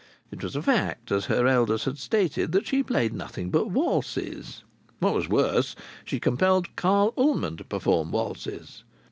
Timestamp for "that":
2.53-2.65